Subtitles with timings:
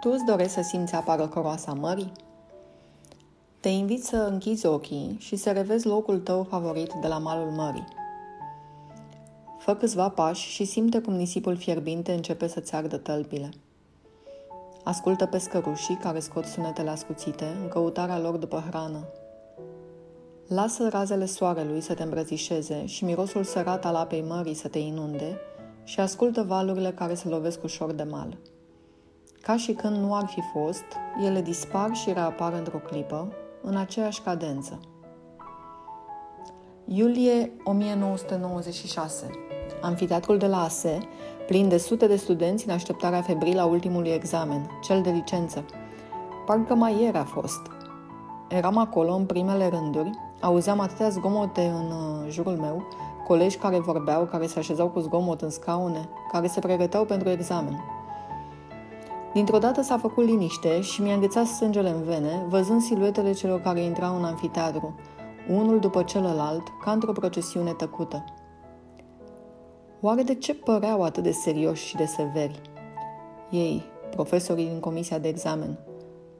[0.00, 2.12] Tu îți dorești să simți apa răcoroasă a mării?
[3.60, 7.84] Te invit să închizi ochii și să revezi locul tău favorit de la malul mării.
[9.58, 13.48] Fă câțiva pași și simte cum nisipul fierbinte începe să-ți ardă tălpile.
[14.84, 19.04] Ascultă pe scărușii care scot sunetele ascuțite în căutarea lor după hrană.
[20.48, 25.38] Lasă razele soarelui să te îmbrățișeze și mirosul sărat al apei mării să te inunde
[25.84, 28.36] și ascultă valurile care se lovesc ușor de mal.
[29.46, 30.84] Ca și când nu ar fi fost,
[31.24, 33.32] ele dispar și reapar într-o clipă,
[33.62, 34.80] în aceeași cadență.
[36.84, 39.30] Iulie 1996
[39.80, 40.98] Amfiteatrul de la ASE,
[41.46, 45.64] plin de sute de studenți în așteptarea febrilă a ultimului examen, cel de licență.
[46.46, 47.60] Parcă mai ieri a fost.
[48.48, 50.10] Eram acolo în primele rânduri,
[50.40, 52.82] auzeam atâtea zgomote în uh, jurul meu,
[53.26, 57.95] colegi care vorbeau, care se așezau cu zgomot în scaune, care se pregăteau pentru examen.
[59.36, 63.80] Dintr-o dată s-a făcut liniște și mi-a înghețat sângele în vene, văzând siluetele celor care
[63.80, 64.94] intrau în anfiteatru,
[65.48, 68.24] unul după celălalt, ca într-o procesiune tăcută.
[70.00, 72.60] Oare de ce păreau atât de serioși și de severi?
[73.50, 75.78] Ei, profesorii din comisia de examen.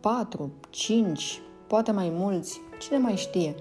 [0.00, 3.54] Patru, cinci, poate mai mulți, cine mai știe?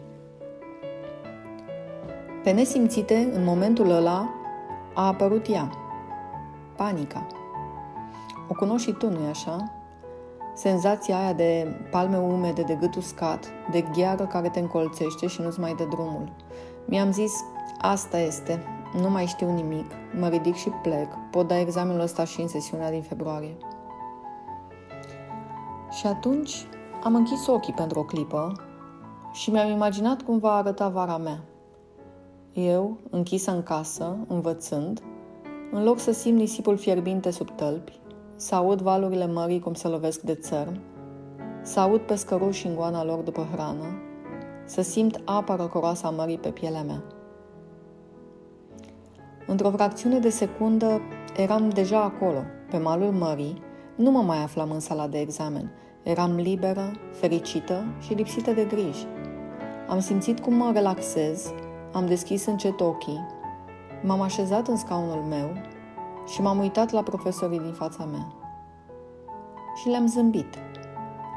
[2.44, 4.30] Pe nesimțite, în momentul ăla,
[4.94, 5.70] a apărut ea.
[6.76, 7.28] Panica.
[8.52, 9.72] O cunoști și tu, nu-i așa?
[10.53, 15.59] Senzația aia de palme umede, de gât uscat, de gheară care te încolțește și nu-ți
[15.59, 16.31] mai dă drumul.
[16.86, 17.31] Mi-am zis,
[17.81, 18.64] asta este,
[19.02, 19.86] nu mai știu nimic,
[20.20, 23.58] mă ridic și plec, pot da examenul ăsta și în sesiunea din februarie.
[25.92, 26.67] Și atunci
[27.03, 28.53] am închis ochii pentru o clipă
[29.31, 31.39] și mi-am imaginat cum va arăta vara mea.
[32.53, 35.02] Eu, închisă în casă, învățând,
[35.72, 38.00] în loc să simt nisipul fierbinte sub tălpi,
[38.40, 40.80] să aud valurile mării cum se lovesc de țărm,
[41.62, 44.02] să aud pescăruși în goana lor după hrană,
[44.66, 47.04] să simt apa răcoroasă a mării pe pielea mea.
[49.48, 51.02] Într-o fracțiune de secundă
[51.38, 53.61] eram deja acolo, pe malul mării,
[53.95, 55.71] nu mă mai aflam în sala de examen.
[56.04, 59.06] Eram liberă, fericită și lipsită de griji.
[59.89, 61.54] Am simțit cum mă relaxez,
[61.94, 63.26] am deschis încet ochii,
[64.04, 65.50] m-am așezat în scaunul meu
[66.30, 68.28] și m-am uitat la profesorii din fața mea.
[69.76, 70.58] Și le-am zâmbit,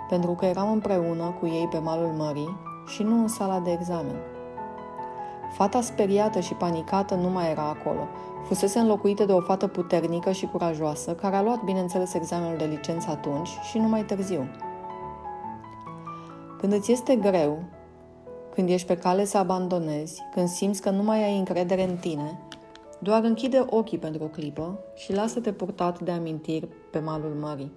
[0.08, 4.16] pentru că eram împreună cu ei pe malul mării și nu în sala de examen.
[5.52, 8.08] Fata speriată și panicată nu mai era acolo.
[8.46, 13.10] Fusese înlocuită de o fată puternică și curajoasă, care a luat, bineînțeles, examenul de licență
[13.10, 14.48] atunci și nu mai târziu.
[16.58, 17.62] Când îți este greu,
[18.54, 22.38] când ești pe cale să abandonezi, când simți că nu mai ai încredere în tine,
[23.02, 27.72] doar închide ochii pentru o clipă și lasă-te purtat de amintiri pe malul mării.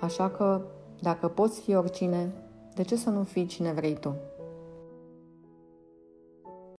[0.00, 0.60] Așa că,
[1.00, 2.32] dacă poți fi oricine,
[2.74, 4.14] de ce să nu fii cine vrei tu?